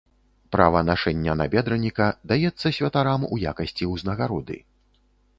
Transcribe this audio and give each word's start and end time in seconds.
Права 0.53 0.79
нашэння 0.85 1.33
набедраніка 1.41 2.07
даецца 2.31 2.71
святарам 2.77 3.21
у 3.35 3.39
якасці 3.51 3.89
ўзнагароды. 3.93 4.57